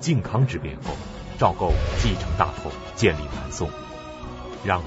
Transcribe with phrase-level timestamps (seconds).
[0.00, 0.94] 靖康之变后，
[1.38, 3.68] 赵构继承大统，建立南宋。
[4.64, 4.82] 然而，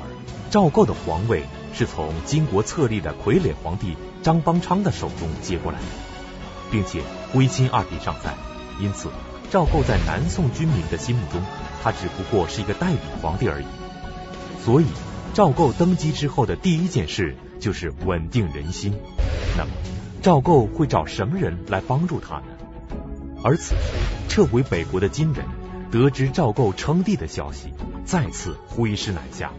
[0.50, 1.44] 赵构的皇位
[1.74, 5.86] 是从金国册立的傀儡皇帝张邦昌的手中接过来的，
[6.72, 8.34] 并且徽钦二帝尚在，
[8.80, 9.10] 因此
[9.52, 11.42] 赵构在南宋军民的心目中，
[11.84, 13.66] 他只不过是一个代理皇帝而已。
[14.66, 14.86] 所以，
[15.36, 18.94] 赵构登基之后的第一件事就是稳定人心。
[19.56, 19.70] 那么，
[20.24, 22.46] 赵构会找什么人来帮助他呢？
[23.44, 23.82] 而此时，
[24.30, 25.46] 撤回北国的金人
[25.92, 27.74] 得知赵构称帝的消息，
[28.06, 29.52] 再次挥师南下。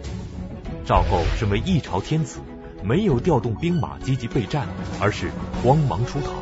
[0.87, 2.41] 赵构身为一朝天子，
[2.83, 4.66] 没有调动兵马积极备战，
[5.01, 5.30] 而是
[5.62, 6.33] 慌忙出逃。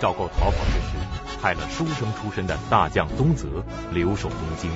[0.00, 4.68] 赵构逃跑之时，派了书生出身的大将宗泽留守东京，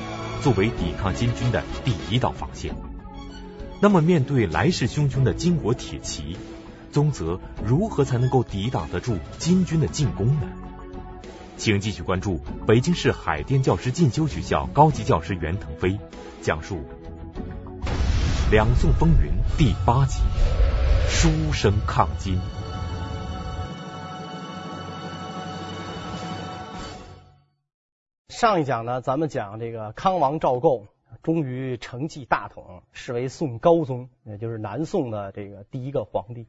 [0.42, 2.76] 作为抵抗金军的第一道防线。
[3.80, 6.36] 那么，面对来势汹汹的金国铁骑，
[6.92, 10.42] 宗泽如何才能够抵挡得住金军的进攻呢？
[11.56, 15.98] 请继续关注北京市海淀教师进修学校高级教师袁腾飞
[16.42, 16.76] 讲述
[18.50, 20.20] 《两宋风云》第八集：
[21.08, 22.38] 书生抗金。
[28.28, 30.86] 上一讲呢，咱们讲这个康王赵构。
[31.22, 36.46] 终于承继大统，是为宋高宗，也就是南宋的这个第一个皇帝。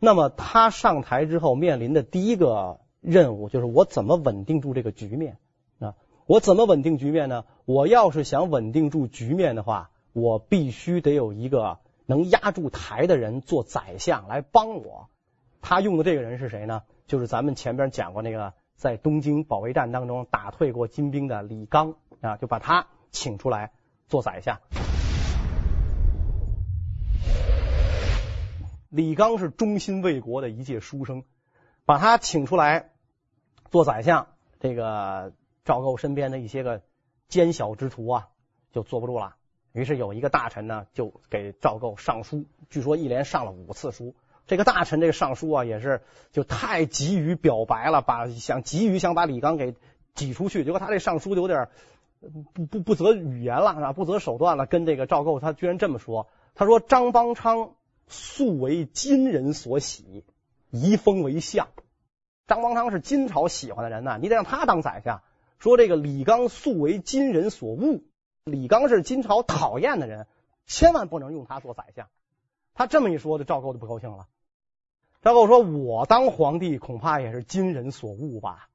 [0.00, 5.38] 那么他上台之后面临的第一个任务就是我怎么稳定住这个局面
[5.78, 5.94] 啊？
[6.26, 7.44] 我怎么稳定局面呢？
[7.64, 15.08] 我要是想稳定住局面的话，我必须得有一个能压住台的人做宰相来帮我。
[15.62, 16.82] 他用的这个人是谁呢？
[17.06, 23.72] 就是咱们前边讲过那个在东京保卫战当中打退过金兵的李纲啊，就把他请出来。
[24.08, 24.60] 做宰相，
[28.88, 31.24] 李纲是忠心为国的一介书生，
[31.84, 32.90] 把他请出来
[33.70, 34.28] 做宰相，
[34.60, 35.32] 这个
[35.64, 36.82] 赵构身边的一些个
[37.28, 38.28] 奸小之徒啊，
[38.72, 39.36] 就坐不住了。
[39.72, 44.14] 于是有一个大臣呢，就给赵构上书，据说一连上了五次书。
[44.46, 46.02] 这个大臣这个上书啊，也是
[46.32, 49.74] 就太急于表白了，把想急于想把李纲给
[50.14, 51.68] 挤出去，结果他这上书就有点。
[52.54, 57.74] 不不不择语言了啊，不择手段了，跟这个赵构，他居然这么说：“他说张邦昌
[58.08, 60.24] 素为金人所喜，
[60.70, 61.68] 宜封为相。
[62.46, 65.22] 张邦昌是金朝喜欢的人呐，你得让他当宰相。
[65.58, 68.02] 说这个李纲素为金人所恶，
[68.44, 70.26] 李纲是金朝讨厌的人，
[70.66, 72.08] 千万不能用他做宰相。
[72.74, 74.26] 他这么一说，这赵构就不高兴了。
[75.22, 78.68] 赵构说：我当皇帝恐怕也是金人所恶吧？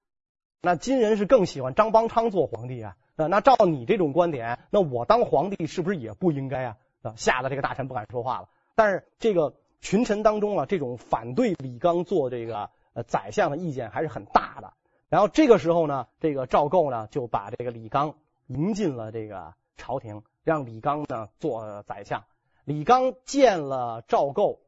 [0.61, 6.77] 那金人是更喜欢张邦昌做皇帝啊。”那照你这种观点，那我当皇帝是不是也不应该啊？
[7.03, 8.49] 啊，吓得这个大臣不敢说话了。
[8.73, 14.74] 但是这个群臣当中啊，这种反对李纲做这个呃宰相的意见还是很大的。
[15.09, 18.16] 然后这个时候呢，这个赵构呢就把这个李纲
[18.47, 22.24] 迎进了这个朝廷，让李纲呢做宰相。
[22.63, 24.62] 李纲见了赵构，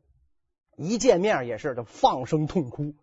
[0.76, 2.94] 一见面也是就放声痛哭。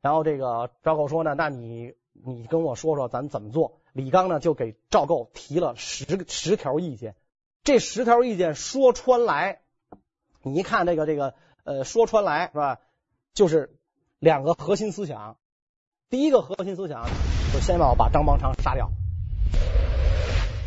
[0.00, 3.80] 然后这个赵构说呢，那你你跟我说说咱怎么做？
[3.92, 7.14] 李纲呢，就给赵构提了十十条意见。
[7.62, 9.60] 这十条意见说穿来，
[10.42, 11.34] 你一看这个这个
[11.64, 12.80] 呃，说穿来是吧？
[13.32, 13.78] 就是
[14.20, 15.38] 两个核心思想。
[16.10, 17.06] 第一个核心思想，
[17.54, 18.90] 就先要把张邦昌杀掉。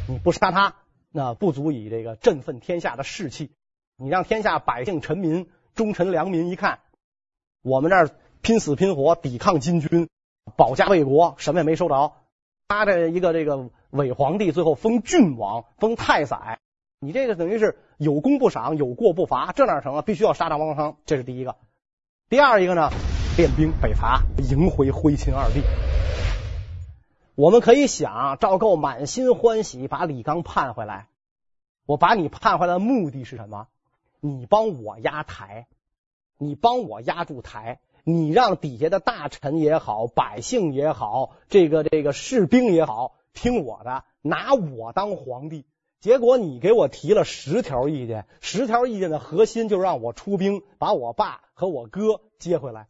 [0.09, 0.75] 你不杀他，
[1.11, 3.51] 那不足以这个振奋天下的士气。
[3.95, 6.79] 你让天下百姓、臣民、忠臣良民一看，
[7.61, 8.09] 我们这儿
[8.41, 10.09] 拼死拼活抵抗金军，
[10.57, 12.13] 保家卫国，什么也没收着。
[12.67, 16.59] 他的一个这个伪皇帝，最后封郡王，封太宰，
[16.99, 20.01] 你这个等于是有功不赏，有过不罚，这哪成啊？
[20.01, 21.55] 必须要杀张邦昌，这是第一个。
[22.29, 22.89] 第二一个呢，
[23.35, 25.63] 练兵北伐，迎回徽钦二帝。
[27.33, 31.07] 我们可以想，赵构满心欢喜把李纲盼回来，
[31.87, 33.69] 我把你盼回来的目的是什么？
[34.19, 35.65] 你帮我压台，
[36.37, 37.79] 你帮我压住台。
[38.03, 45.65] 你让底下的大臣也好，百姓也好，这个这个士兵也好，听我的，拿我当皇帝。
[46.01, 52.89] 结果你给我提了十条意见，十条意见的核心就让我出兵把我爸和我哥接回来。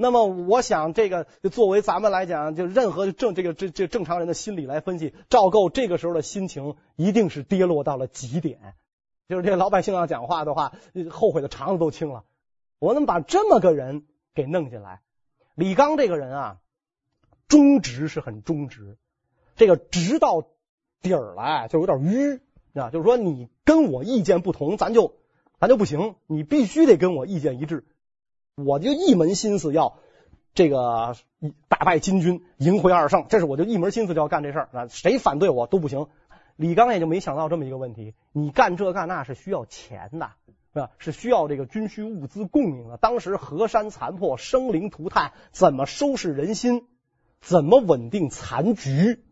[0.00, 8.76] 那么，我想这个作为咱们来讲，就任何正这个这这正常人的心理来分析，赵构这个时候的心情一定是跌落到了极点。
[9.28, 10.72] 就是这老百姓要讲话的话，
[11.10, 12.22] 后悔的肠子都青了。
[12.78, 14.04] 我怎么把这么个人
[14.36, 15.00] 给弄进来？
[15.56, 16.58] 李纲这个人啊，
[17.48, 18.98] 忠直是很忠直，
[19.56, 20.44] 这个直到
[21.02, 22.40] 底儿来就有点迂
[22.72, 22.90] 啊。
[22.90, 25.16] 就是说，你跟我意见不同，咱就
[25.58, 27.84] 咱就不行，你必须得跟我意见一致。
[28.64, 29.98] 我就一门心思要
[30.52, 31.14] 这个
[31.68, 34.86] 打败金军，赢回二圣，这是我就一门心思就要干这事儿啊！
[34.88, 36.08] 谁反对我都不行。
[36.56, 40.32] 李刚也就没想到这么一个问题，你干这干那是需要钱的，
[40.74, 40.90] 是吧？
[40.98, 42.96] 是需要这个军需物资供应的。
[42.96, 46.86] 当时河山残破，生灵涂炭，怎么收拾人心？
[47.40, 49.22] 怎么稳定残局？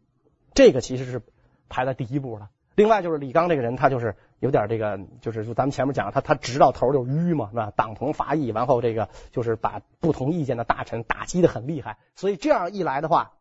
[0.54, 1.20] 这个其实是
[1.68, 2.48] 排在第一步的。
[2.76, 7.72] 另外就是李刚这个人，他就是有点这个，就是咱们前面讲他他直到头就迂嘛，是吧？
[7.74, 11.98] 党同伐异，然后这个就是把不同意见的大臣打击的很厉害。
[12.14, 13.32] 所以这样一来的话，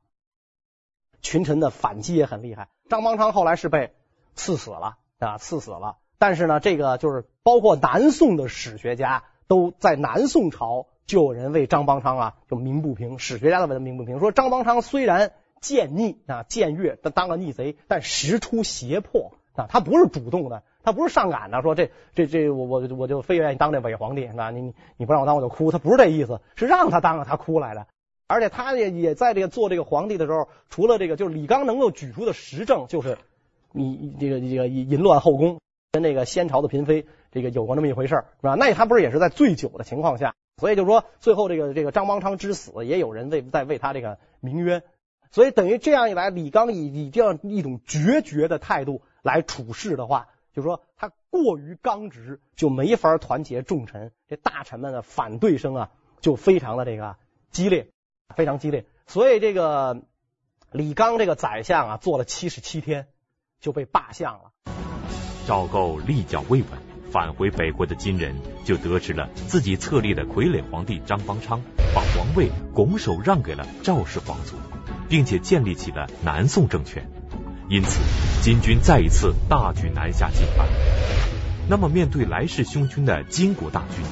[1.21, 2.69] 群臣的反击也很厉害。
[2.89, 3.93] 张邦昌后来是被
[4.35, 5.97] 赐死了啊，赐死了。
[6.17, 27.87] 但是呢，这个就是包括南宋的史学家都在南宋朝就有人为张邦昌啊就鸣不平，史学家都为他鸣不平，说张邦昌虽然僭逆啊僭越，他当了逆贼，但实出胁迫啊，他不是主动的，他不是上赶的，说这这这我我我就非愿意当这伪皇帝啊，你你你不让我当我就哭，他不是这意思，是让他当了他哭来的。
[28.27, 33.17] 而且他也也在这个做这个皇帝的时候，除了这个，就是李刚能够举出的实证，就是
[33.71, 35.59] 你这个这个淫乱后宫，
[35.91, 38.55] 跟那个先朝的嫔妃这个有过那么一回事是吧？
[38.55, 44.81] 那他不是也是在醉酒的情况下，所以就是说最后这个这个张邦昌之死，也有人为在为他这个鸣冤，
[45.29, 55.91] 所以等于这样一来，李刚以以这样一种决绝的态度来处事的话，就说他过于刚直，就没法团结众臣，这大臣们的反对声啊，
[56.21, 57.17] 就非常的这个
[57.51, 57.89] 激烈。
[58.35, 60.01] 非常激烈，所以这个
[60.71, 63.07] 李刚这个宰相啊，做了七十七天
[63.59, 64.51] 就被罢相了。
[65.45, 66.69] 赵构立脚未稳，
[67.11, 71.61] 返回北国的金人就得知了自己册立的傀儡皇帝张邦昌
[71.93, 74.55] 把皇位拱手让给了赵氏皇族，
[75.07, 77.07] 并且建立起了南宋政权。
[77.67, 77.99] 因此，
[78.43, 80.67] 金军再一次大举南下进犯。
[81.67, 84.05] 那么，面对来势汹汹的金国大军，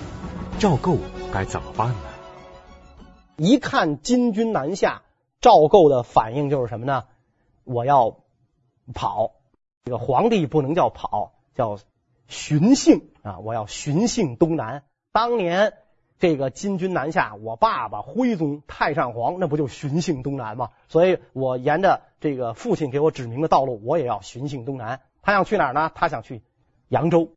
[0.58, 0.98] 赵构
[1.32, 1.96] 该怎么办呢？
[3.38, 5.04] 一看金军南下，
[5.40, 7.04] 赵构的反应就是什么呢？
[7.64, 8.18] 我要
[8.96, 9.34] 跑。
[9.86, 11.78] 这个皇帝不能叫跑，叫
[12.28, 13.38] 巡幸啊！
[13.40, 14.84] 我要巡幸东南。
[15.12, 15.74] 当年
[16.18, 20.70] 这个金军南下，我爸爸徽宗太上皇那不就巡幸东南吗？
[20.88, 25.02] 所以我沿着这个父亲给我指明的道路，我也要寻衅东南。
[25.22, 25.92] 他想去哪儿呢？
[25.94, 26.42] 他想去
[26.88, 27.34] 扬州。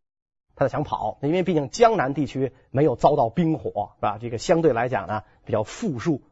[0.55, 4.19] 他想跑，因为毕竟江南地区没有遭到兵火，是吧？
[4.21, 6.23] 这个相对来讲呢比较富庶。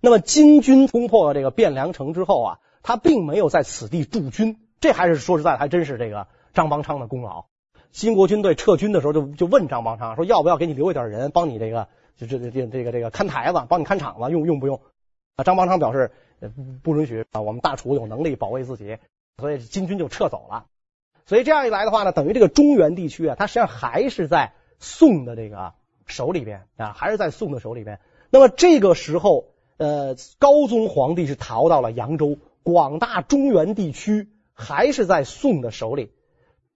[0.00, 7.44] 那么金军攻破了这个汴梁城之后啊，他并没有在此地驻军，这还是说实在的，还真是这个张邦昌的功劳。
[7.92, 11.86] 金国军队撤军的时候就，就问张邦昌说，要不要给你留一点人，帮你这个
[12.16, 14.80] 就这这这这个这个看台子，帮你看场子，用用不用？
[15.36, 16.10] 啊，张邦昌表示
[16.82, 18.98] 不允许啊，我们大楚有能力保卫自己，
[19.38, 20.66] 所以金军就撤走了。
[21.26, 25.74] 所以这样一来的话呢，等于这个中原地区啊，它实际上还是在宋的这个
[26.06, 28.00] 手里边啊，还是在宋的手里边。
[28.30, 29.46] 那么这个时候，
[29.76, 36.10] 呃，高宗皇帝是逃到了扬州，广大中原地区还是在宋的手里。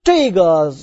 [0.03, 0.73] 这个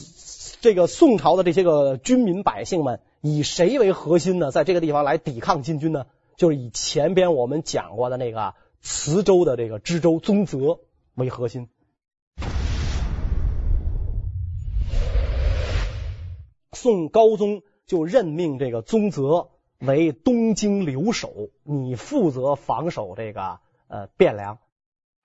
[0.61, 4.51] 这个宋朝的这些个军民百姓们，以谁为核心呢？
[4.51, 6.07] 在这个地方来抵抗金军呢？
[6.37, 8.55] 就是以前边我们讲过的那个
[8.85, 10.79] 磁州的这个知州宗泽
[11.15, 11.71] 为核心。
[16.73, 19.49] 宋高宗就任命这个宗泽
[19.79, 21.33] 为东京留守，
[21.63, 23.59] 你负责防守这个
[23.89, 24.59] 呃汴梁。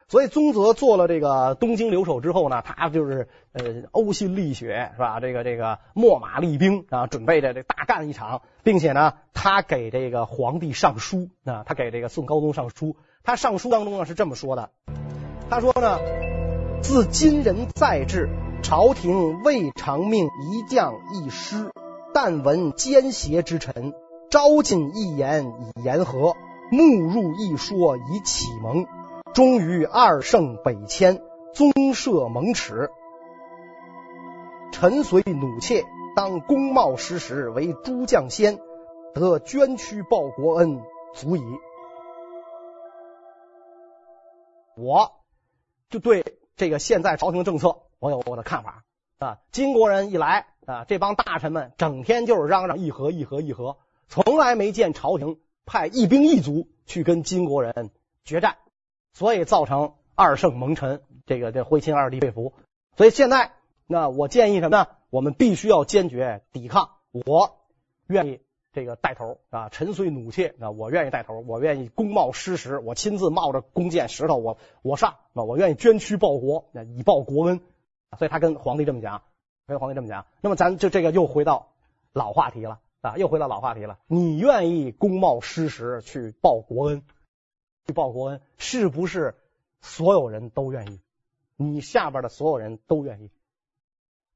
[0.07, 5.19] 所以宗泽做了这个东京留守之后呢，他就是呃呕心沥血是吧？
[5.19, 14.71] 这个这个秣马厉兵啊，准备着这大干一场，并且呢，他给这个皇帝上书啊，他给这个宋高宗上书，他上书当中呢是这么说的，
[15.49, 15.99] 他说呢，
[16.81, 18.29] 自金人在至。
[18.61, 21.71] 朝廷未尝命一将一师，
[22.13, 23.93] 但闻奸邪之臣，
[24.29, 26.35] 招进一言以言和，
[26.69, 28.85] 目入一说以启蒙，
[29.33, 31.21] 终于二圣北迁，
[31.53, 32.89] 宗社蒙耻。
[34.73, 35.85] 臣虽努妾，
[36.17, 38.59] 当弓冒失时，为诸将先，
[39.13, 40.81] 得捐躯报国恩，
[41.13, 41.41] 足矣。
[44.79, 45.21] 我
[45.89, 47.81] 就对这个现在朝廷政策。
[47.99, 48.85] 我有我的看法
[49.17, 49.39] 啊！
[49.51, 57.91] 金国人一来啊，这帮大臣们整天就是嚷嚷议和议和议和，从来没见朝廷派一兵一卒去跟金国人
[58.23, 58.57] 决战，
[59.11, 62.53] 所以造成二圣蒙尘，这个这徽钦二帝被俘。
[62.95, 63.51] 所以现在
[63.85, 64.87] 那我建议什么呢？
[65.09, 66.91] 我们必须要坚决抵抗。
[67.11, 67.57] 我
[68.07, 68.39] 愿意
[68.71, 69.69] 这个带头啊！
[69.69, 75.43] 臣虽弩妾啊，我愿意带头，我愿意弓冒失实，我亲自冒着弓箭石头，我我上啊！
[75.43, 77.61] 我愿意捐躯报国，以报国恩。
[78.17, 79.23] 所以他跟皇帝这么讲，
[79.65, 80.25] 跟皇帝这么讲。
[80.41, 81.69] 那么咱就这个又回到
[82.13, 83.99] 老话题了，啊，又回到老话题了。
[84.07, 87.03] 你愿意公冒失实去报国恩，
[87.85, 89.35] 去报国恩，是不是
[89.81, 90.99] 所有人都愿意？
[91.55, 93.31] 你下边的所有人都愿意，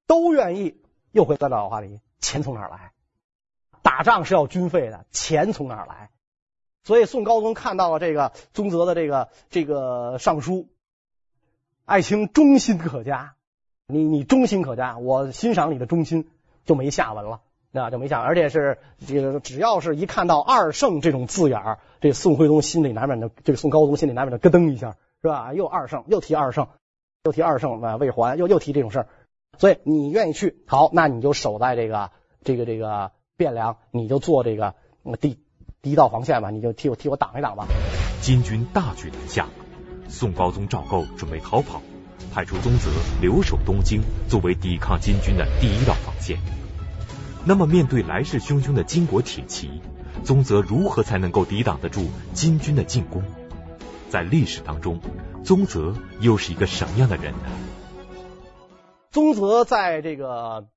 [0.07, 0.81] 都愿意。
[1.11, 2.91] 又回到老话题，钱从哪来？
[3.83, 6.09] 打仗是要军费的，钱从哪儿来？
[6.83, 10.67] 所以宋高宗看到了这个宗泽的这个这个上书，
[11.85, 13.35] 爱卿忠心可嘉，
[13.85, 16.27] 你你忠心可嘉，我欣赏你的忠心，
[16.65, 17.41] 就没下文了。
[17.75, 25.53] 那就没下文，而且是这个，只要是一看到二圣这种字眼儿，这宋徽宗心里难免的，这个宋高宗心里难免的咯噔一下，是吧？
[25.55, 26.67] 又二圣，又提二圣，
[27.23, 29.07] 又提二圣啊，魏桓又又提这种事儿，
[29.57, 32.11] 所以你愿意去，好，那你就守在这个
[32.43, 34.75] 这个这个汴梁，你就做这个
[35.19, 35.39] 第
[35.81, 37.65] 第一道防线吧，你就替我替我挡一挡吧。
[38.21, 39.47] 金军大举南下，
[40.07, 41.81] 宋高宗赵构准备逃跑，
[42.31, 46.37] 派出宗泽留守东京，作为抵抗金军的第一道防线。
[47.45, 49.81] 那么，面对来势汹汹的金国铁骑，
[50.23, 53.23] 宗泽如何才能够抵挡得住金军的进攻？
[54.09, 55.01] 在历史当中，
[55.43, 57.49] 宗泽又是一个什么样的人呢？
[59.09, 60.67] 宗泽在这个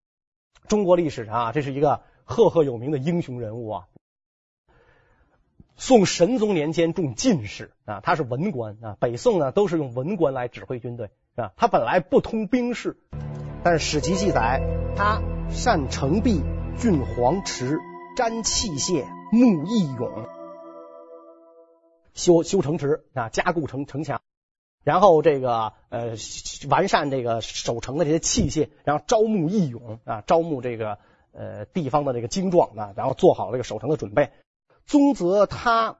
[0.68, 3.86] 中国历史上啊，这是一个赫赫有名的英雄人物啊。
[5.76, 8.96] 宋神宗年间中进士啊，他是文官啊。
[9.00, 11.52] 北宋呢都是用文官来指挥军队啊。
[11.56, 12.98] 他本来不通兵事，
[13.62, 14.60] 但是史籍记载
[14.94, 16.42] 他善成璧。
[16.78, 17.78] 郡黄池，
[18.18, 20.28] 粘器械，木义勇，
[22.12, 24.20] 修修城池啊，加固城城墙，
[24.84, 26.16] 然后这个呃
[26.68, 30.98] 完善这个守城的这些器械，然后招募义勇啊，招募这个
[31.36, 34.32] 呃地方的这个精壮啊，然后做好这个守城的准备。
[34.84, 35.98] 宗泽他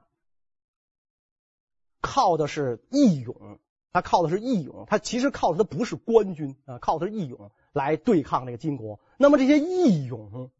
[2.01, 3.59] 靠的是义勇，
[3.93, 8.99] 他靠的是义勇，他其实靠的他不是官军啊，靠的是义勇来对抗这个金国。
[9.17, 10.51] 那么这些义勇。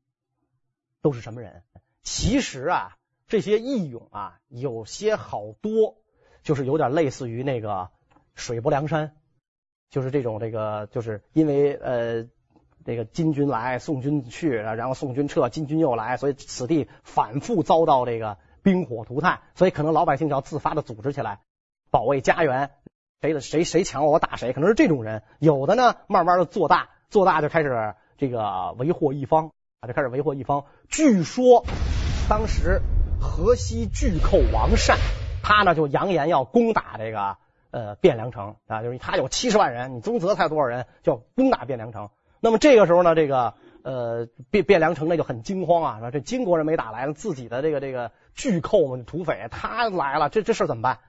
[1.00, 1.62] 都是什么人？
[2.02, 5.96] 其实啊，这些义勇啊，有些好多
[6.42, 7.92] 就是有点类似于那个
[8.34, 9.16] 水泊梁山，
[9.90, 12.28] 就是这种这个，就是因为呃，
[12.88, 21.42] 这个金军来，宋军去，然后宋军撤，金军又来，所以此地反复遭到这个兵火涂炭，所以可能老百姓就要自发的组织起来
[21.92, 22.72] 保卫家园，
[23.20, 25.24] 谁的谁谁抢我，我打谁，可能是这种人。
[25.38, 29.52] 有的呢，慢慢的做大，做大就开始这个为祸一方。
[29.82, 30.64] 啊，就开始为祸一方。
[30.88, 31.66] 据说
[32.30, 32.82] 当时
[33.20, 34.98] 河西巨寇王善，
[35.44, 37.36] 他呢就扬言要攻打这个
[37.72, 42.10] 呃汴梁城啊，就是他有七十万人，你宗泽才多少人，就攻打汴梁城。
[42.48, 51.00] 那么这个时候呢，这个呃汴汴梁城那就很惊慌啊，说这金国人没打来了，自己的这个这个巨寇嘛，土匪他来了，这这事怎么办？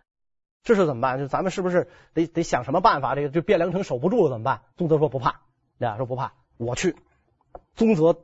[0.64, 1.20] 这事怎么办？
[1.20, 3.14] 就咱们是不是得得想什么办法？
[3.14, 4.62] 这个就汴梁城守不住了怎么办？
[4.76, 5.42] 宗泽说不怕，
[5.76, 5.96] 俩？
[5.96, 6.96] 说不怕，我去。
[7.76, 8.18] 宗泽。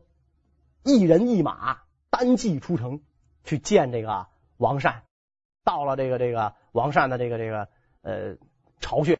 [0.82, 1.78] 一人一马
[2.10, 3.00] 单骑出城
[3.44, 5.04] 去见这个王善，
[5.62, 7.68] 到了这个这个王善的这个这个
[8.02, 8.36] 呃
[8.80, 9.18] 巢穴，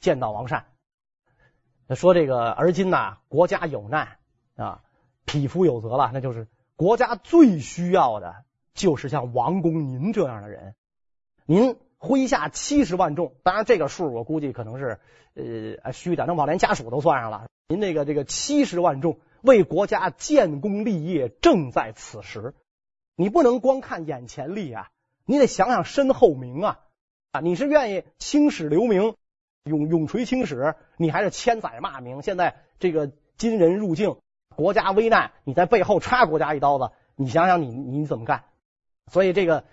[0.00, 0.66] 见到王善，
[1.94, 4.18] 说这个而今呐国家有难
[4.56, 4.82] 啊，
[5.24, 10.74] 匹夫有责了，那就是国家最需要的就是像王公您这样的人，
[11.46, 15.00] 您麾下七十万众，当然这个数我估计可能是
[15.34, 19.18] 呃虚的，那我连家属都算上了，您那个这个七十万众。
[19.40, 22.54] 为国家建功立业正在此时，
[23.14, 24.88] 你不能光看眼前利啊，
[25.24, 26.80] 你得想想身后名啊！
[27.30, 29.14] 啊，你是愿意青史留名，
[29.64, 32.22] 永永垂青史，你还是千载骂名？
[32.22, 34.16] 现在这个金人入境，
[34.54, 38.44] 国家危难，你在背后插国家一刀子，你想想你你怎么干？
[39.10, 39.64] 所以这个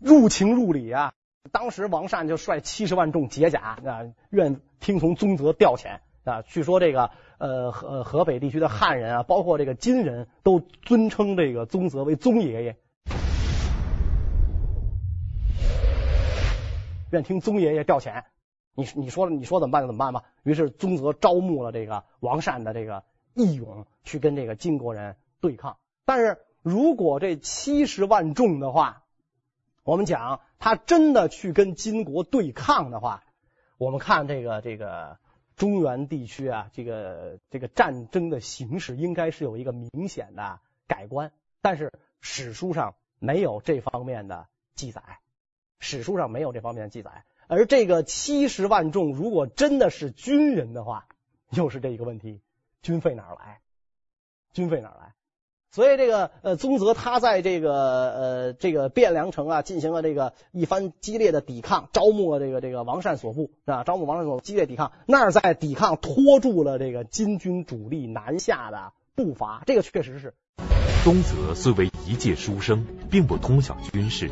[0.00, 1.12] 入情入理啊！
[1.50, 6.00] 当时王善就率七十万众解甲啊，愿听从宗泽调遣。
[6.24, 12.76] 啊，据说这个呃河河北地区的汉人啊，包括这个金人都尊称这个宗泽为宗爷爷，
[17.10, 18.24] 愿听宗爷爷调遣。
[18.78, 20.24] 你你说你说怎么办就怎么办吧。
[20.44, 23.02] 于是宗泽招募了这个王善的这个
[23.34, 25.78] 义勇，去跟这个金国人对抗。
[26.04, 29.02] 但是如果这七十万众的话，
[29.82, 33.24] 我们讲他真的去跟金国对抗的话，
[33.78, 35.18] 我们看这个这个。
[35.56, 45.02] 中原地区啊，这个这个战争的形势应该是有一个明显的改观，但是史书上没有这方面的记载，
[45.80, 47.24] 史书上没有这方面的记载。
[47.48, 51.06] 而这个七十万众如果真的是军人的话，
[51.50, 52.40] 又是这一个问题：
[52.82, 53.60] 军费哪儿来？
[54.52, 55.14] 军费哪儿来？
[55.70, 70.34] 所以这个呃，宗泽他在这个呃这个汴梁城啊，进行了这个一番激烈的抵抗，招募了这个这个王善所部啊，招募王善所部激烈抵抗，那儿在抵抗拖住了这个金军主力南下的步伐，这个确实是。
[71.04, 74.30] 宗泽虽为一介书生，并不通晓军事，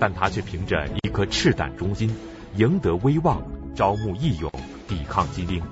[0.00, 2.16] 但他却凭着一颗赤胆忠心，
[2.58, 3.40] 赢得威望，
[3.76, 4.50] 招募义勇，
[4.88, 5.62] 抵抗金兵。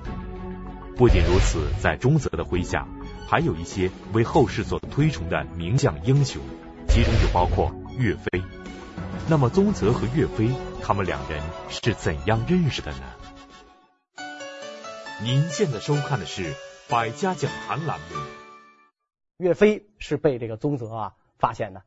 [0.95, 2.87] 不仅如此，在宗泽的麾下，
[3.27, 6.41] 还有一些为后世所推崇的名将英雄，
[6.87, 8.41] 其中就包括岳飞。
[9.27, 10.49] 那么，宗泽和岳飞，
[10.81, 12.99] 他们两人是怎样认识的呢？
[15.21, 16.53] 您现在收看的是
[16.87, 18.05] 《百家讲坛》栏目。
[19.35, 21.83] 岳飞是被这个宗泽啊发现的。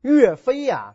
[0.00, 0.94] 岳飞呀、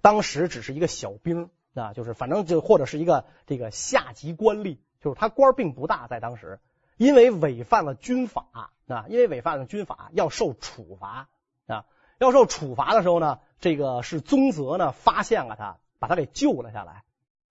[0.00, 4.78] 当时只是一个小兵啊，就是反正就或者是一个这个下级官吏。
[5.00, 6.58] 就是他官并不大，在当时，
[6.96, 8.46] 因为违反了军法
[8.88, 11.28] 啊，因为违反了军法要受处罚
[11.68, 11.84] 啊，
[12.18, 17.04] 要受处罚的时候呢，这个是宗泽呢发现了他，把他给救了下来，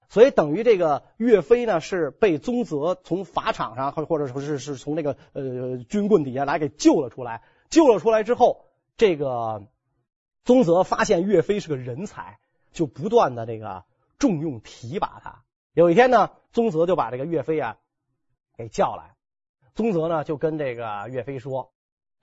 [0.09, 8.65] 所以等于这个岳飞呢是被宗泽从法场上或或者说是是从那个呃军棍底下来给救了出来，救了出来之后，
[8.97, 9.67] 这个
[10.43, 12.39] 宗泽发现岳飞是个人才，
[12.73, 13.85] 就不断的这个
[14.17, 15.43] 重用提拔他。
[15.73, 17.77] 有一天呢，宗泽就把这个岳飞啊
[18.55, 19.15] 给叫来。
[19.75, 21.71] 宗泽呢就跟这个岳飞说：“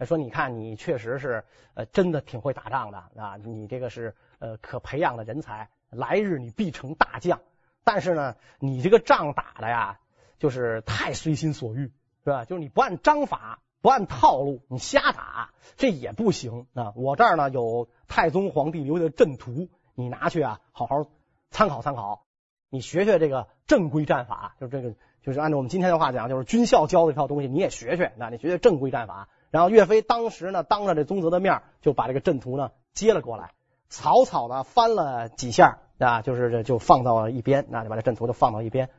[0.05, 7.41] 说你看，你确实是呃真的挺会打仗的啊，你这个是呃可培养的人才，来日你必成大将。
[7.85, 10.01] 但是呢，你这个仗打的呀，
[10.39, 11.93] 就是太随心所欲，
[12.25, 12.45] 是吧？
[12.45, 16.93] 就是你不按章法，不按套路，你瞎打，这也不行啊。
[16.97, 21.05] 我这儿呢有太宗皇帝留下的阵图，你拿去啊，好好
[21.54, 22.26] 参考参考。”
[22.68, 29.28] 你学学这个正规战法，就这个，就是按照我们今天的话讲，就是军校教的一套东西，你也学学，那你学学正规战法。
[29.52, 33.52] 然后岳飞当时呢，当着这宗泽的面，就把这个阵图呢接了过来，
[33.88, 38.90] 草草的翻了几下啊，就是就放到一边，那就把这阵图就放到一边。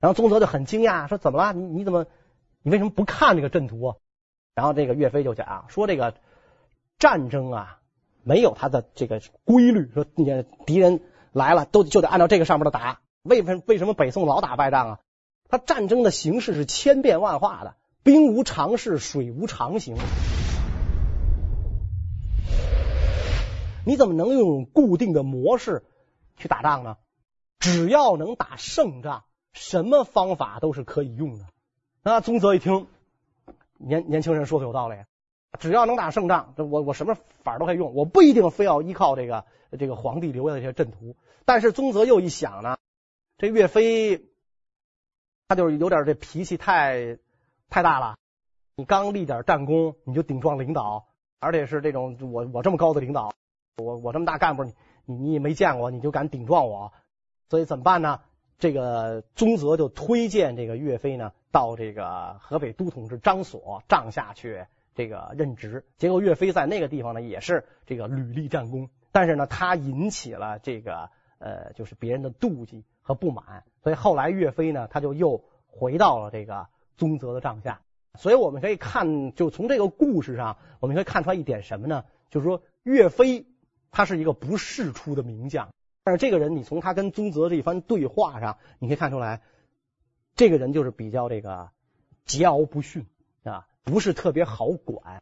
[0.00, 1.52] 然后宗泽就很惊讶，说怎么了？
[1.52, 2.06] 你你怎么，
[2.62, 3.96] 你为什么不看这个阵图啊？
[4.54, 6.14] 然后这个岳飞就讲说，这个
[6.98, 7.80] 战争啊，
[8.22, 11.02] 没有它的这个规律，说敌人
[11.32, 13.00] 来了，都就得按照这个上面的打。
[13.22, 14.98] 为什为什么北宋老打败仗啊？
[15.48, 19.96] 他战争的形式是千变万化的，兵无常势，水无常形。
[23.84, 25.84] 你怎么能用固定的模式
[26.36, 26.96] 去打仗呢？
[27.58, 31.46] 只要能打胜仗，什么方法都是可以用的。
[32.02, 32.86] 那宗泽一听，
[33.76, 34.96] 年年轻人说的有道理，
[35.58, 39.44] 只要能打胜仗，我我什么法都可以用，我不一定非要依靠这个
[39.78, 41.16] 这个皇帝留下的这些阵图。
[41.44, 42.76] 但是宗泽又一想呢？
[43.38, 44.24] 这岳飞，
[45.48, 47.18] 他就是有点这脾气太
[47.68, 48.16] 太大了。
[48.76, 53.32] 你刚立点战功，你就顶撞领导，而且是这种我我这么高的领导，
[53.76, 54.74] 我我这么大干部，你
[55.06, 56.92] 你你也没见过，你就敢顶撞我，
[57.48, 58.20] 所以怎么办呢？
[58.58, 65.86] 这个宗泽就推荐这个岳飞呢，到这个河北都统制张所帐下去这个任职。
[65.96, 72.84] 结果岳飞在那个地方呢，也是这个屡立战功，但是呢，他引起了这个呃，就是别人的妒忌。
[73.02, 77.80] 和不满，所以后来岳飞呢，他就又回到了这个宗泽的帐下。
[78.14, 82.04] 所以我们可以看，就从这个故事上，我们可以看出来一点什么呢？
[82.30, 83.46] 就是说岳飞
[83.90, 85.70] 他是一个不世出的名将，
[86.04, 89.40] 但是这个人，你从他跟宗泽这一番对话上，你可以看出来，
[90.36, 91.70] 这个人就是比较这个
[92.26, 93.06] 桀骜不驯
[93.42, 95.20] 啊，不是特别好管。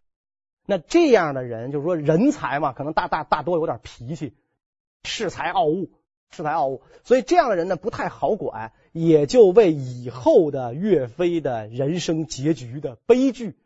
[0.70, 4.34] 那这样的人，就是说人才嘛，可能大大大多有点脾气，
[5.02, 5.88] 恃才傲物。
[6.30, 13.56] 恃才傲物，所以这样的人呢，不太好管，也就为以后的岳飞的人生结局的悲剧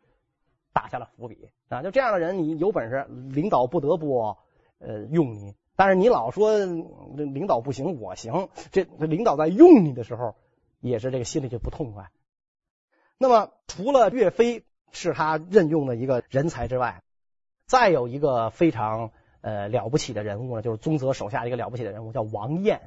[0.72, 1.82] 打下了伏笔啊！
[1.82, 4.36] 就这样的人，你有本事，领导不得不
[4.78, 10.36] 呃用你，但是你老说领导不行，我行，这领导在用你的时候，
[10.78, 12.12] 也是这个心里就不痛快。
[13.18, 17.02] 那么除了岳飞是他任用的一个人才之外，
[17.66, 19.10] 再有一个非常。
[19.44, 22.80] 呃，了不起的人物呢，就是宗泽手下一个了不起的人物，叫王彦。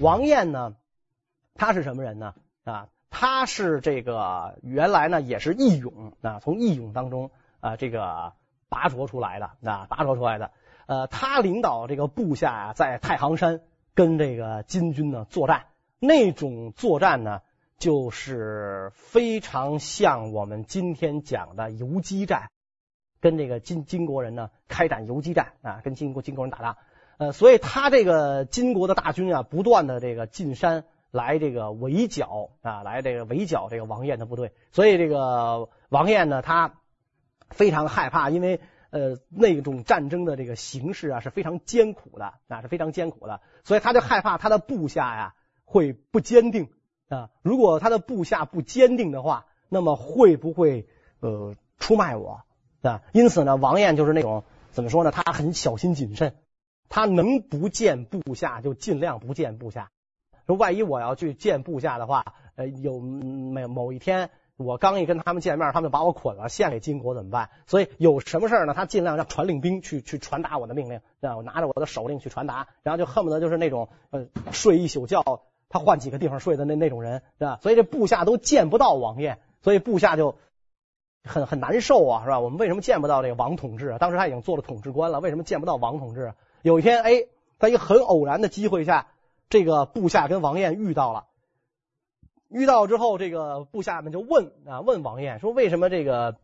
[0.00, 0.74] 王彦呢，
[1.54, 2.34] 他是什么人呢？
[2.64, 8.32] 啊，他是这个原来呢也是义勇啊，从义勇当中啊这个
[8.68, 10.50] 拔擢出来的啊，拔擢出来的。
[10.86, 13.60] 呃，他领导这个部下啊，在太行山
[13.94, 15.66] 跟这个金军呢作战，
[16.00, 17.42] 那种作战呢。
[17.80, 22.50] 就是非常像我们今天讲的游击战，
[23.22, 26.76] 跟这个金金国人呢开展游击战啊，跟金国金国人打仗，
[27.16, 36.74] 呃，所以他这个金国的大军啊，不断的这个进山来这个围剿啊，来这个围剿这个王彦的部队，所以这个王彦呢，他
[37.48, 46.68] 非常害怕，因为呃那种战争的这个形势啊是非常艰苦的啊，是非常艰苦的，所以他就害怕他的部下呀会不坚定。
[47.10, 50.86] 啊，如果他的部下不坚定的话，那么会不会
[51.20, 52.42] 呃出卖我
[52.82, 53.02] 啊。
[53.12, 55.10] 因此呢，王晏就是那种怎么说呢？
[55.10, 56.36] 他很小心谨慎，
[56.88, 59.90] 他能不见部下就尽量不见部下。
[60.46, 64.30] 说万一我要去见部下的话，呃，有某某一天。
[64.56, 67.48] 我刚一跟他们见面，他们就把我捆了，献给金国怎么办？
[67.66, 68.74] 所以有什么事呢？
[68.74, 75.22] 他尽量让传令兵去去传达我的命令，让我拿着我的手令去传达，然后就恨不得就是那种呃睡一宿觉，
[75.70, 77.58] 他换几个地方睡的那那种人，是吧？
[77.62, 80.36] 所以这部下都见不到王燕，所以部下就
[81.24, 82.40] 很很难受啊，是吧？
[82.40, 83.98] 我们为什么见不到这个王统治啊？
[83.98, 86.36] 当时他已经做了统治官了，为什么见不到王统治啊？
[86.62, 87.24] 有一天，哎，
[87.58, 89.06] 在一个很偶然的机会下，
[89.48, 91.26] 这个部下跟王燕遇到了。
[92.48, 96.36] 遇到之后，这个部下们就问啊，问王燕说：“为什么这个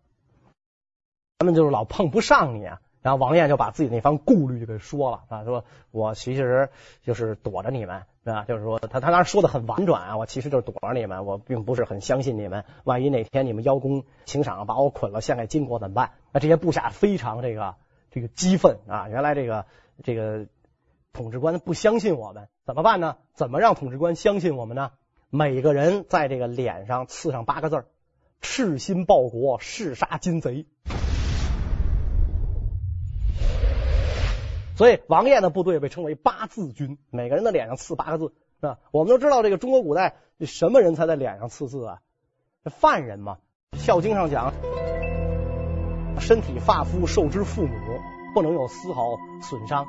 [1.41, 6.71] 咱们就是老碰不上你啊？”然后王燕就把自己那番顾虑就给说了啊，说：“我其实
[7.03, 8.45] 就是躲着你们，是吧？
[8.49, 12.65] 就是说他他当时说的很婉转啊，我其实就是躲着你们，我并不是很相信你们。
[12.83, 17.77] 万一哪天你们邀功请赏，把我捆了献给金国怎么办？”那这些部下非常这个
[18.11, 19.09] 这个激愤啊！
[19.09, 19.67] 原来这个
[20.03, 20.47] 这个
[21.13, 23.17] 统治官不相信我们，怎么办呢？
[23.33, 24.91] 怎么让统治官相信我们呢？
[25.31, 27.85] 每个人在这个脸上刺上八个字
[28.43, 30.67] ：“赤心报国，誓杀金贼。”
[34.77, 38.79] 所以王晏的部队被称为八字军，每个人的脸上刺八个字啊。
[38.91, 42.03] 我们都知道，这个中国古代什么人才在脸上刺字啊？
[42.65, 43.39] 犯人嘛，
[43.79, 44.53] 《孝经》上讲
[46.21, 47.75] ：“身体发肤受之父母，
[48.35, 49.87] 不能有丝毫损伤。”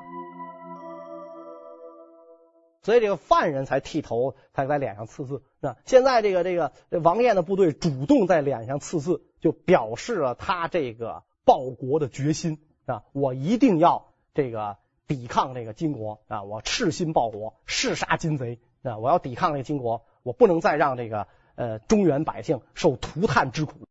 [2.81, 5.43] 所以这个犯人才剃头，才在脸上刺字。
[5.59, 6.71] 那现在这个这个
[7.03, 13.03] 王晏的部队主动在脸上刺字，就表示了他这个报国的决心啊！
[13.11, 16.43] 我一定要这个抵抗这个金国啊！
[16.43, 18.97] 我赤心报国，誓杀金贼啊！
[18.99, 23.87] 我要抵抗这个金国，我不能再让这个呃中原百姓受涂炭之苦。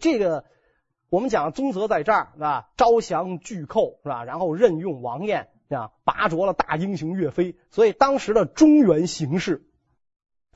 [0.00, 0.44] 这个
[1.10, 2.70] 我们讲宗泽在这儿是吧？
[2.76, 4.24] 招降拒寇是吧？
[4.24, 5.48] 然后任用王彦。
[5.70, 9.64] 啊，拔擢了大英雄岳飞，所以当时的中原形势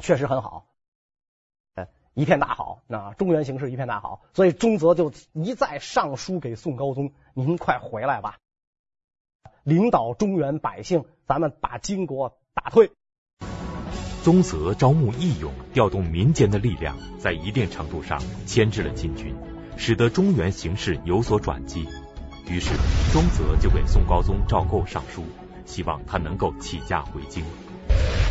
[0.00, 0.66] 确实很好，
[2.14, 2.82] 一片大好。
[2.88, 8.40] 那中原形势一片大好，所以宗泽就一再上书给宋高宗：“您快回来吧，
[9.64, 12.92] 领导中原百姓，咱们把金国打退。”
[14.22, 19.34] 宗泽招募义勇，调动民间的力量，在一定程度上牵制了金军，
[19.78, 21.88] 使得中原形势有所转机。
[22.46, 22.74] 于是，
[23.12, 25.24] 宗泽就给宋高宗赵构上书，
[25.64, 27.42] 希望他能够起驾回京。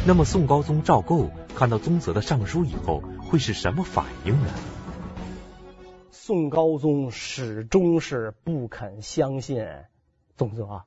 [0.06, 4.50] 那么，宋高宗赵构看到宗泽的上书以后，会是什么反应呢？
[6.12, 9.66] 宋高宗始终是不肯相信
[10.38, 10.84] 宗泽，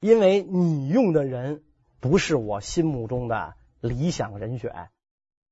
[0.00, 1.62] 因为你用的人
[2.00, 4.90] 不是我心目中的理想人选，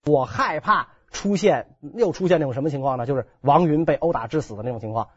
[0.07, 3.07] 我害怕出现又出现那种什么情况呢？
[3.07, 5.09] 就是王云被殴打致死的那种情况。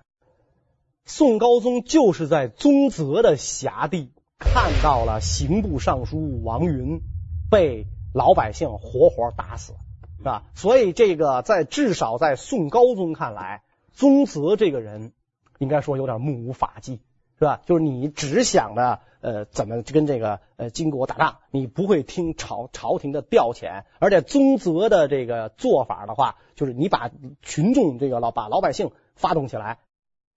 [1.06, 7.02] 宋高宗就是在宗泽的辖地看到了刑部尚书王云
[7.50, 9.74] 被老百姓活活打死，
[10.18, 10.44] 是吧？
[10.54, 13.64] 所以这个在至少在宋高宗看来，
[13.94, 15.14] 宗泽这个人
[15.60, 17.02] 应该说有点目无法纪，
[17.40, 17.62] 是吧？
[17.66, 27.12] 就是你只想着呃怎么跟这个呃金国打仗，你不会听朝朝廷的调遣，而且宗泽的这个做法的话，就是你把
[27.44, 29.78] 群众这个老把老百姓发动起来。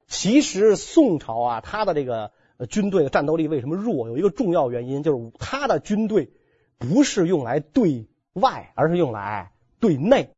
[0.07, 2.33] 其实宋朝啊，他的这个
[2.69, 4.09] 军队的战斗力为什么弱？
[4.09, 6.33] 有一个重要原因，就是他的军队
[6.79, 10.31] 不是用来对外，而是用来对内，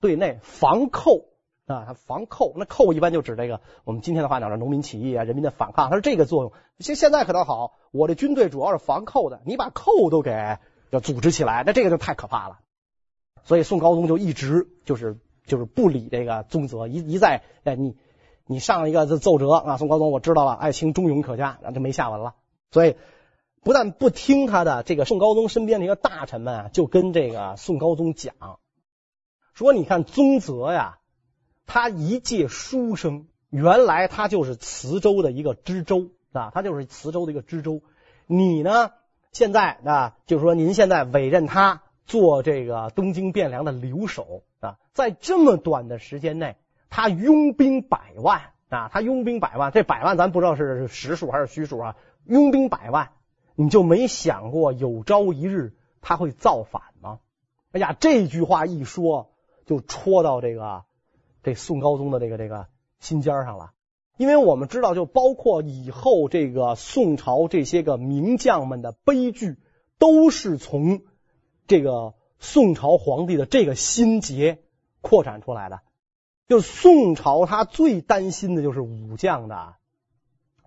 [0.00, 1.27] 对内防寇
[1.68, 2.52] 啊，他防寇。
[2.56, 6.52] 那寇一般就指这个，我们今天的话讲是农民起义啊，人民的反抗，它是这个作用。
[6.80, 10.58] 现现在可倒好，我的军队主要是防寇的，你把寇都给
[10.90, 12.58] 要组织起来，那这个就太可怕了。
[13.44, 17.96] 所以宋高宗就一直就是就是不理这个宗泽，一一再哎你。
[18.50, 22.34] 你上一个奏折啊，宋高宗我知道了，爱卿忠勇可嘉，那就没下文了。
[22.70, 22.96] 所以
[23.62, 28.34] 不但不听他的，这个宋高宗身边的一个大臣们啊，就跟这个宋高宗讲
[29.52, 30.97] 说：“你看宗泽呀，
[31.68, 37.82] 他一介书生，原来他就是磁州的一个知州啊，他就是磁州的一个知州。
[38.26, 38.90] 你呢，
[39.30, 46.56] 现在啊，就是说您现在委任他做这个东京汴梁的留守啊，在这么短的时间内。”
[46.90, 48.88] 他拥兵百万啊！
[48.90, 51.96] 他拥兵百万，这百万咱不知道是实数还是虚数啊？
[52.24, 53.10] 拥兵百万，
[53.56, 57.18] 你就没想过有朝一日他会造反吗？
[57.72, 59.34] 哎呀，这句话一说
[59.66, 60.84] 就戳到这个
[61.42, 62.66] 这宋高宗的这个这个
[63.00, 63.72] 心尖上了。
[64.16, 69.56] 因为我们知道，就包括以后这个宋朝这些个名将们的悲剧，
[69.98, 71.02] 都是从
[71.68, 74.58] 这个宋朝皇帝的这个心结
[75.00, 75.80] 扩展出来的。
[76.48, 79.74] 就宋朝他最担心的就是武将的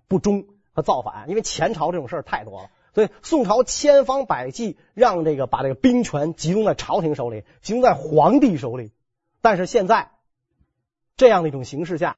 [0.08, 8.92] 不忠和造反，因为前朝这种事太多了，所以宋朝千方百计让这个把这个兵权集中在朝廷手里，集中在皇帝手里。
[9.42, 10.12] 但是现在
[11.16, 12.16] 这样的一种形势下，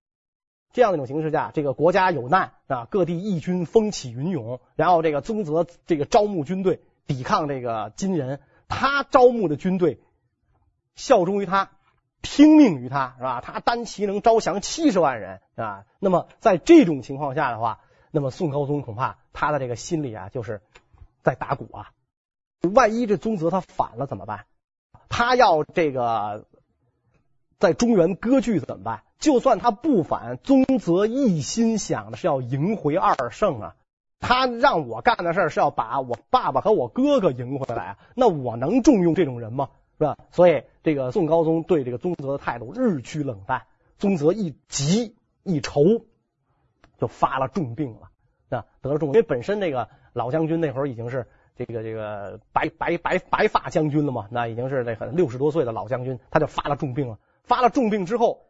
[0.73, 10.01] 这样的一种形势下，这个国家有难啊，各地义军风起云涌，然后这个宗泽这个招募军队抵抗这个金人，他招募的军队
[10.95, 11.71] 效忠于他。
[12.27, 13.43] 听命于他是吧？
[13.43, 15.85] 他单骑能招降七十万人啊！
[15.99, 17.81] 那么在这种情况下的话，
[18.13, 20.63] 那么宋高宗恐怕他的这个心里啊，就是
[21.23, 21.91] 在打鼓啊。
[22.75, 24.47] 万一这宗泽他反了怎么办？
[25.11, 26.47] 他要这个
[27.59, 29.03] 在中原割据怎么办？
[29.19, 33.75] 就算他不反，宗泽一心想的是要赢回二圣啊。
[34.21, 37.99] 他让我干的事是要把我爸爸和我哥哥赢回来啊。
[38.15, 39.69] 那我能重用这种人吗？
[39.99, 40.17] 是吧？
[40.31, 43.63] 所以这个宋高宗对这个宗泽的态度日趋冷淡，
[43.99, 46.05] 宗泽一急一愁，
[46.99, 48.09] 就发了重病了
[48.49, 49.15] 那，得了重病。
[49.15, 57.19] 因为本身这个老将军那会儿已经是这个这个白白白白发将军了嘛，那已经是这个六十多岁的老将军，他就发了重病了。
[57.45, 58.47] 发了重病之后，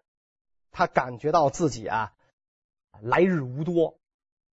[0.71, 2.13] 他感觉到自己啊
[3.01, 3.99] 来日无多，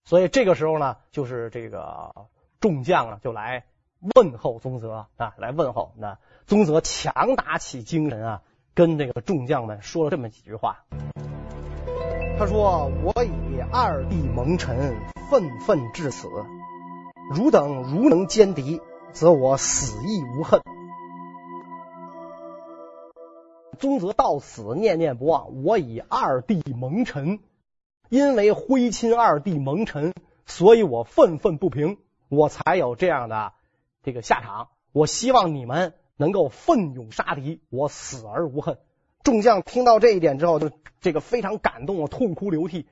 [0.03, 2.27] 所以这个时候呢，就是这个
[2.59, 3.65] 众将啊就来
[4.15, 6.17] 问候宗泽啊，来问候那。
[6.47, 8.41] 宗泽强打起精神啊，
[8.73, 10.83] 跟这个众将们说了这么几句话。
[12.37, 14.97] 他说：“我以二弟蒙尘，
[15.29, 16.27] 愤愤至此。
[17.33, 18.81] 汝等如能歼敌，
[19.13, 20.61] 则我死亦无恨。”
[23.81, 25.63] 宗泽到死念念不忘。
[25.65, 27.39] 我以二弟蒙尘，
[28.07, 30.13] 因为徽钦二弟蒙尘，
[30.45, 31.97] 所以我愤愤不平，
[32.29, 33.51] 我才有这样的
[34.03, 34.69] 这个下场。
[34.93, 35.95] 我希望你们。
[36.17, 38.77] 能够奋勇杀敌，我死而无恨。
[39.23, 42.85] 众将听到这一点之后，就这个非常感动，痛哭流涕，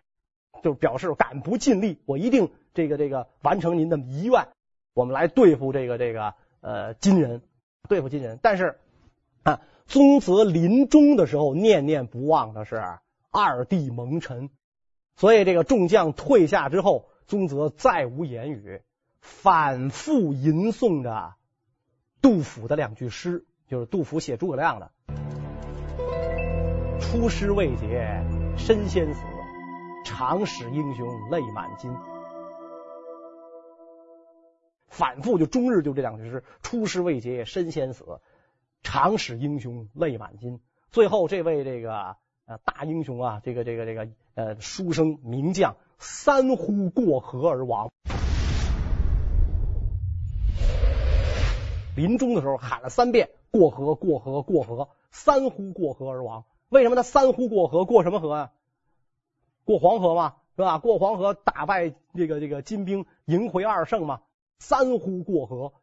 [0.63, 4.47] 就表示敢不尽力，我一定这个这个完成您的遗愿，
[4.95, 7.43] 我们来对付这个这个呃金人，
[7.87, 8.39] 对付金人。
[8.41, 8.79] 但是，
[9.89, 12.79] 宗泽临终的时候念念不忘的是
[13.31, 14.51] 二弟蒙尘，
[15.15, 18.83] 所以这个众将退下之后，宗泽再无言语，
[19.19, 21.33] 反复吟诵着。
[22.21, 24.91] 杜甫的两句诗，就是杜甫写诸葛亮的
[27.01, 28.23] “出师未捷
[28.57, 29.21] 身先死，
[30.05, 31.91] 长使英雄泪满襟”。
[34.87, 38.19] 反复就终日就这两句诗：“出师未捷身先死，
[38.91, 47.91] 长使英雄泪满襟。”最后这位这个呃大英雄啊，这个这个这个呃书生名将三呼过河而亡。
[51.95, 56.45] 临终的时候喊了三遍“过河，过河，过河”，三呼过河而亡。
[56.69, 57.85] 为什么他三呼过河？
[57.85, 58.51] 过什么河啊？
[59.65, 60.79] 过黄河嘛，是吧？
[60.79, 64.21] 过黄河打败这个这个金兵，迎回二圣嘛。
[64.57, 65.73] 三呼过河，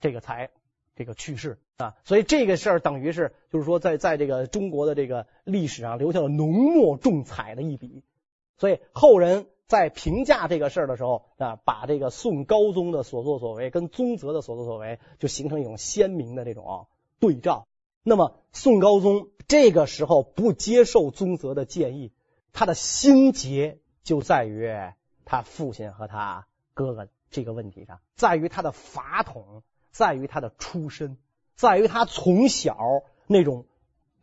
[0.00, 0.50] 这个才
[0.96, 1.96] 这个去世啊。
[2.04, 8.02] 所以这个事儿等于是就是说，在在这个中国的这个历史上留下了浓墨重彩的一笔。
[8.56, 9.46] 所以后人。
[9.70, 16.88] 在评价这个事儿的时候啊，把这个宋高宗的所作所为跟宗泽的所作所为就形成一种鲜明的这种
[17.20, 17.68] 对照。
[18.02, 22.10] 那么宋高宗这个时候不接受宗泽的建议，
[22.52, 24.68] 他的心结就在于
[25.24, 29.62] 他父亲和他哥哥这个问题上，在于他的法统，
[29.92, 31.16] 在于他的出身，
[31.60, 32.76] 在于他从小
[33.26, 33.66] 那种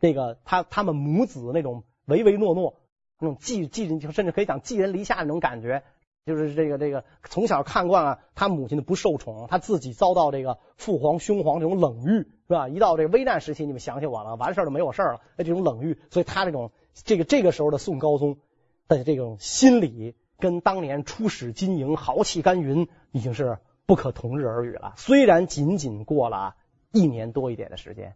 [0.00, 2.74] 那个他他们母子那种唯唯诺诺。
[3.20, 5.82] 那种寄寄人，甚至可以讲寄人篱下那种感觉，
[6.24, 12.68] 就是这个这个从小看惯了他母亲的不受宠，他自己遭到这个父皇兄皇这种冷遇，是吧？
[12.68, 18.38] 一到这个危难时期，你们想起我了，完事儿就没有事儿了，这种冷遇，所以他这种这个这个时候的宋高宗
[18.86, 24.94] 的这种心理，跟当年出使金营豪气干云已经是不可同日而语了。
[24.96, 26.54] 虽然仅仅过了
[26.92, 28.14] 一年多一点的时间，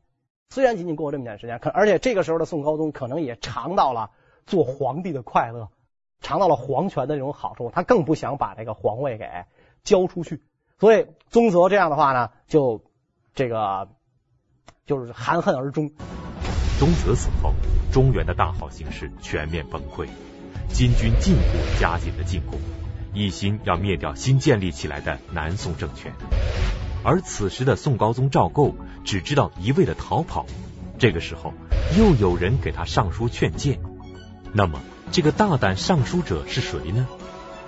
[0.50, 4.10] 虽然仅仅过了这么点时间，可而且这个时候的宋高宗可能也尝到了。
[4.44, 5.68] 做皇帝的快乐，
[6.20, 9.24] 尝到了皇权的这种好处，他更不想把这个皇位给
[9.84, 10.42] 交出去。
[10.80, 12.82] 所以宗泽这样的话呢，就
[13.36, 13.88] 这个
[14.84, 15.92] 就是含恨而终。
[16.80, 17.52] 宗泽死后，
[17.92, 20.08] 中原的大好形势全面崩溃，
[20.68, 22.58] 金军进一步加紧了进攻，
[23.14, 26.12] 一心要灭掉新建立起来的南宋政权。
[27.04, 30.46] 而此时的宋高宗赵构只知道一味的逃跑，
[30.98, 31.52] 这个时候
[31.98, 33.80] 又有人给他上书劝谏。
[34.52, 37.08] 那么，这个大胆上书者是谁呢？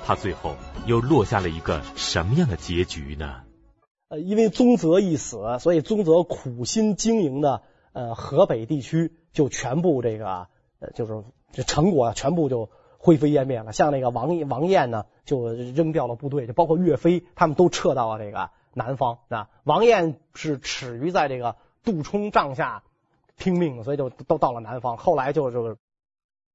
[0.06, 0.54] 他最后
[0.86, 3.42] 又落下了一个什么样的结局呢？
[4.08, 10.46] 呃，因为宗泽一死，所以宗泽苦心经营的呃河北地区就全部这个
[10.78, 13.72] 呃，就是这成果全部就灰飞烟灭了。
[13.72, 19.48] 像那个王王晏呢，就扔掉了部队，就包括岳飞，他们都撤到了这个南方啊。
[19.64, 22.82] 王彦是耻于在这个杜充帐下
[23.36, 24.96] 拼命，所以就都到了南方。
[24.96, 25.76] 后来就就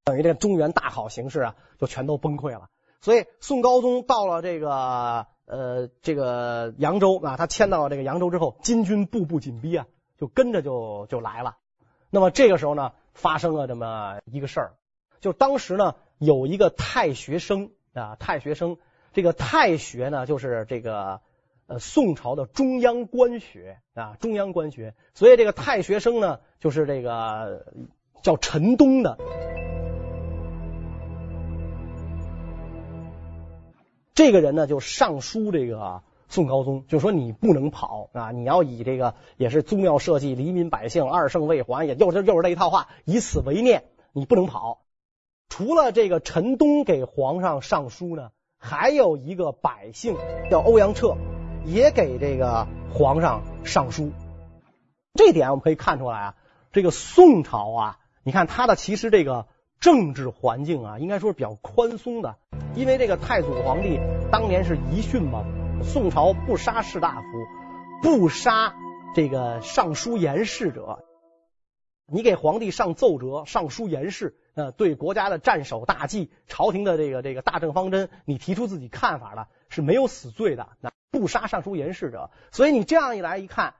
[0.04, 2.68] 等于这个中原大好形势啊，就全都崩溃了。
[3.00, 9.86] 所以宋高宗到了这个呃这个扬州啊，他迁到了这个扬州之后，金军步步紧逼啊，
[10.18, 11.56] 就跟着就就来了。
[12.10, 14.72] 那么这个时候呢，发生了这么一个事儿，
[15.20, 18.76] 就当时呢有一个太学生啊，太学生，
[19.12, 21.20] 这个太学呢就是这个
[21.70, 27.64] 呃宋朝的中央官学啊，中央官学，所以这个太学生呢就是这个
[28.22, 29.16] 叫陈东的。
[34.14, 44.82] 这个人呢，就上书这个宋高宗，就说你不能跑啊，你要以这个也是宗庙社稷、黎民百姓、二圣未还，也又是又是这一套话，以此为念，你不能跑。
[45.48, 50.16] 除了这个陈东给皇上上书呢，还有一个百姓
[50.50, 51.16] 叫欧阳彻，
[51.64, 54.12] 也给这个皇上上书。
[55.14, 56.34] 这点我们可以看出来啊，
[56.72, 59.46] 这个宋朝啊，你看他的其实这个。
[59.80, 62.36] 政治环境啊，应该说是比较宽松的，
[62.76, 63.98] 因为这个太祖皇帝
[64.30, 65.42] 当年是遗训嘛，
[65.82, 67.26] 宋朝不杀士大夫，
[68.02, 68.74] 不杀
[69.14, 71.02] 这个上书言事者。
[72.06, 80.68] 你给皇帝上奏折、上书言事，呃，对国家的战守大计、朝廷的这个这个大政方针，你提出自己看法的，是没有死罪的。
[80.82, 83.74] 那不杀尚书言事者，所以你这样一来一看，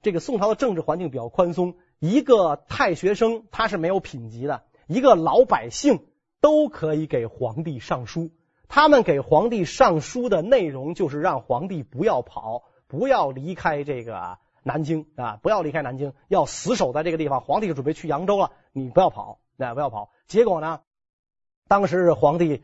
[0.00, 4.64] 这个宋朝的政治环境比较宽松，一个太学生他是没有品级的。
[4.86, 6.06] 一个老百姓
[6.40, 8.30] 都可以给皇帝上书，
[8.68, 17.40] 他们给皇帝上书的内容就是让皇帝不要跑，不要离开这个南京啊，不要离开南京，要死守在这个地方。
[17.40, 20.10] 皇帝就准备去扬州了，你不要跑，那不要跑。
[20.26, 20.80] 结果呢，
[21.68, 22.62] 当时皇帝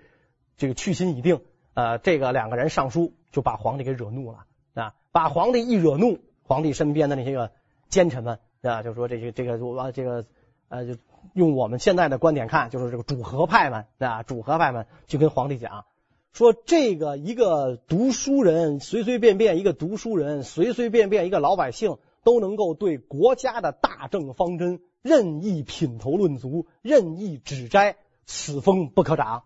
[0.57, 1.43] 这个去心已定，
[1.75, 7.53] 呃，这个两个人上书就把皇帝给惹怒了啊，把皇帝一惹怒，皇帝身边的那些个
[7.89, 10.25] 奸臣们啊，就说这些这个我这个
[10.69, 10.97] 呃就。
[11.35, 15.85] 用我们现在的观点看，就是这个主和派们啊，主和派们就跟皇帝讲
[16.33, 29.43] 说，这个一个读书人，随随便便一个读书人，随随便便一个老百姓，都能够对国家的大政方针任意品头论足，任意指摘，此风不可长。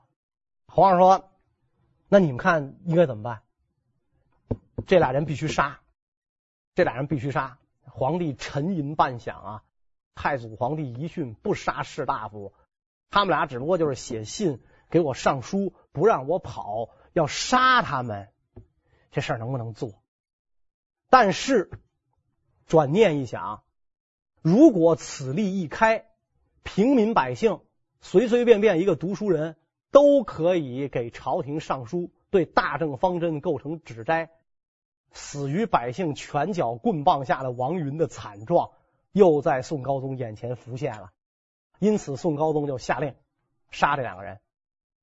[0.66, 1.30] 皇上说，
[2.08, 3.40] 那你们看应该怎么办？
[4.86, 5.80] 这俩人必须杀，
[6.74, 7.58] 这俩人必须杀。
[7.84, 9.62] 皇帝沉吟半晌啊。
[10.14, 12.52] 太祖皇帝遗训不杀士大夫，
[13.08, 18.28] 他们俩只不过就是写信给我上书，不让我跑，要杀他们，
[19.10, 20.02] 这事儿能不能做？
[21.08, 21.70] 但是
[22.66, 23.62] 转念一想，
[24.42, 26.04] 如果此例一开，
[26.62, 27.60] 平民百姓
[28.02, 29.56] 随随便便一个读书人
[29.90, 34.30] 都可以给朝廷上书，对大政方针构成指摘，
[35.12, 38.70] 死于百姓拳脚棍棒下的王云的惨状。
[39.14, 41.12] 又在宋高宗眼前浮现了，
[41.78, 43.14] 因此宋高宗就下令
[43.70, 44.40] 杀这两个人，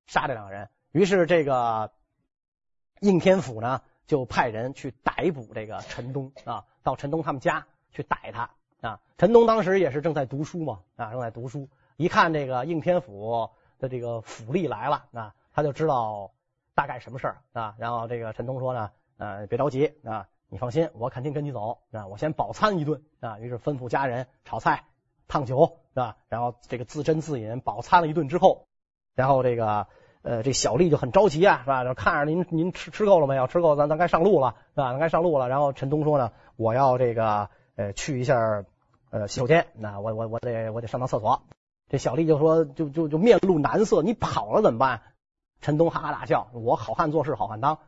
[0.08, 0.68] 杀这两个人。
[0.90, 1.92] 于是这个
[2.98, 9.00] 应天府呢，就派人去逮捕这个陈东啊，到陈东他们家去逮他啊。
[9.16, 16.32] 陈东当时也是正在读书嘛啊，正在读书，一看这个应天府的这个府吏来了啊，他就知道
[16.74, 17.76] 大概什么事儿啊。
[17.78, 18.90] 然后这个陈东说呢，
[19.20, 20.26] 呃，别着急啊。
[20.52, 22.08] 你放心，我肯定跟你走啊！
[22.08, 23.38] 我先饱餐一顿啊！
[23.38, 24.82] 于是吩咐家人炒菜、
[25.28, 28.66] 烫酒啊，然后这个自斟自饮，饱餐了一顿之后，
[29.14, 29.86] 然后这个
[30.22, 31.84] 呃，这小丽就很着急啊，是吧？
[31.84, 33.46] 就看着您您吃吃够了没有？
[33.46, 34.90] 吃够，咱咱该上路了，是吧？
[34.90, 35.48] 咱该上路了。
[35.48, 38.64] 然后陈东说呢，我要这个呃去一下
[39.10, 41.44] 呃洗手间，那我我我得我得上趟厕所。
[41.88, 45.02] 这小丽就说，就就就面露难色，你跑了怎么办？
[45.60, 47.78] 陈东哈哈大笑，我好汉做事好汉当。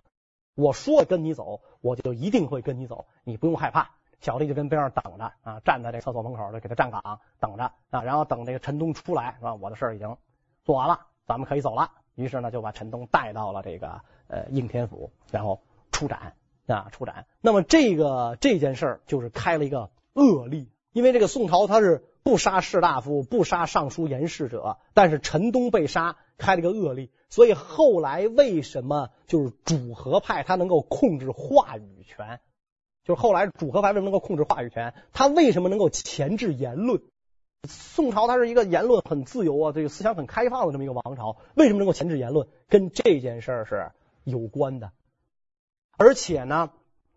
[0.54, 3.90] 我说跟你走，我就一定会跟你走，你不用害怕。
[4.20, 9.54] 小丽就跟边上等着啊，站在这厕所门口的给他站岗等着啊，然后等这个陈东出来是吧？
[9.54, 10.16] 我的事儿已经
[10.64, 11.90] 做完了，咱们可以走了。
[12.14, 16.34] 于是呢，就把陈东带到了这个呃应天府，然后处斩
[16.66, 17.26] 啊，处斩。
[17.40, 26.16] 那么这个这件事儿就是开了一个恶例，因为这个宋朝他是不杀士大夫，不杀尚书言事者，但是陈东被杀。
[26.38, 32.40] 开了个恶例，所以后来为什么就是主和派他能够控制话语权？
[33.04, 34.92] 就是后来主和派为什么能够控制话语权？
[35.14, 37.02] 他为什么能够钳制言论？
[37.66, 42.48] 宋朝它是一个言论很自由啊，这个思想很开放的这么一个王朝，为什么能够钳制言论？
[42.68, 43.92] 跟这件事是
[44.24, 44.92] 有关的。
[45.96, 46.70] 而且呢，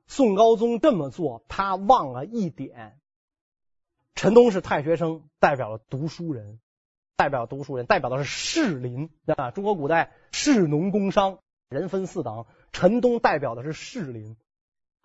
[0.07, 3.01] 宋高宗这么做，他忘了一点：
[4.13, 6.61] 陈东是太学生，代表了读书人。
[7.15, 9.51] 代表读书人，代表的是士林啊。
[9.51, 11.39] 中国古代士农工商
[11.69, 14.35] 人分四等，陈东代表的是士林，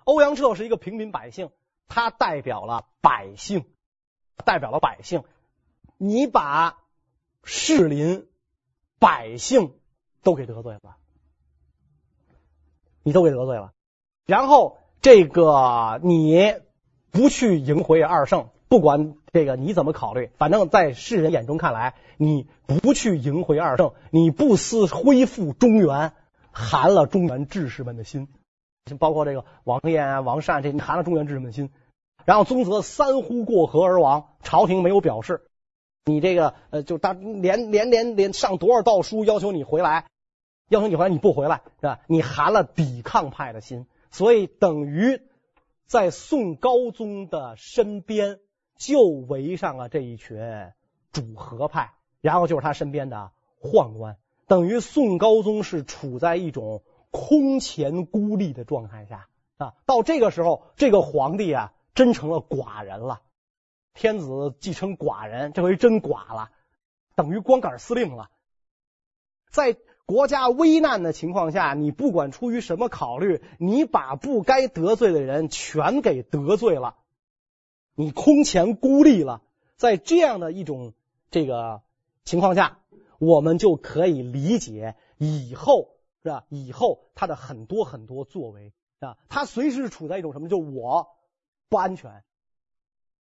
[0.04, 1.50] 欧阳彻是一个平民百姓，
[1.86, 3.64] 他代表了百姓，
[4.44, 5.22] 代表了百姓。
[5.96, 6.78] 你把
[7.44, 8.26] 士林
[8.98, 9.74] 百姓
[10.22, 10.96] 都给得罪了，
[13.02, 13.72] 你都给得罪了。
[14.26, 16.54] 然后这个你
[17.10, 19.16] 不去迎回二圣，不管。
[19.32, 20.28] 这个你怎么考虑？
[20.38, 26.14] 反正，在世人眼中看来，你不去迎回二圣，你不思恢复中原，
[26.50, 28.26] 寒了中原志士们的心。
[28.98, 31.70] 包括这个王晏啊、王善，这你寒了中原志士们的心。
[32.24, 35.42] 然后宗泽三呼过河而亡，朝廷没有表示。
[36.06, 40.06] 你这个呃，就他连连连连上多少道书要求你回来，
[40.68, 42.00] 要求你回来，你不回来是吧？
[42.08, 45.22] 你寒了抵抗派的心，所以等于
[45.86, 48.40] 在宋高宗的身边。
[48.80, 50.40] 就围上了这一群
[51.12, 54.16] 主和派，然后就是他身边的宦官，
[54.46, 59.28] 等于宋高宗是处在一种空前孤立的状态下
[59.58, 59.74] 啊。
[59.84, 63.20] 到这个时候，这个皇帝啊，真成了寡人了。
[63.92, 66.50] 天子继承寡人，这回真寡了，
[67.14, 68.30] 等于光杆司令了。
[69.50, 69.76] 在
[70.06, 76.96] 国家危难的情况下，你不管出于什么考虑，你把不该得罪的人全给得罪了。
[78.00, 79.42] 你空前孤立了，
[79.76, 80.94] 在这样的一种
[81.30, 81.82] 这个
[82.24, 82.78] 情况下，
[83.18, 85.90] 我们就可以理解以后
[86.22, 86.46] 是吧？
[86.48, 90.48] 以后他的很多很多作为啊，他随时处在一种什么？
[90.48, 91.08] 就我
[91.68, 92.24] 不安全，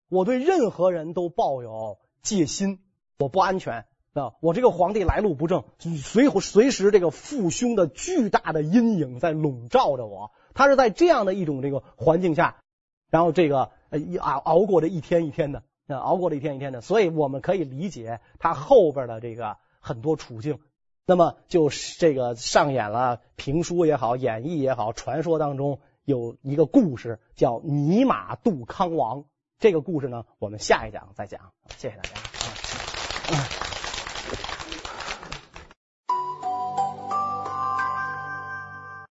[0.07, 2.77] 我对任何人都抱有戒心，
[3.17, 4.35] 我不安全啊！
[4.39, 10.29] 我这个皇帝来路不正，随随时这个父兄的巨大的阴影在笼罩着我。
[10.53, 12.57] 他是在这样的一种这个环境下，
[13.09, 13.71] 然后这个。
[13.89, 20.59] 呃，熬熬过这一天一天的，熬过了一天一天的，所以我们可以理解他后边的这个很多处境。
[21.05, 29.25] 那么，就是这个上演了评书也好，演义也好，传说当中有一个故事叫“尼玛杜康王”。
[29.57, 31.51] 这个故事呢，我们下一讲再讲。
[31.77, 33.58] 谢谢大家。